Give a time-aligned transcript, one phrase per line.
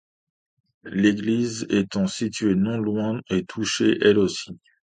[0.81, 4.59] L'église, étant située non loin, est touchée elle aussi.